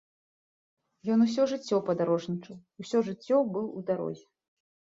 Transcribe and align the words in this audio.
Ён 1.15 1.19
усё 1.25 1.45
жыццё 1.51 1.79
падарожнічаў, 1.89 2.57
усё 2.85 2.97
жыццё 3.11 3.37
быў 3.59 3.65
у 3.77 3.89
дарозе. 3.93 4.25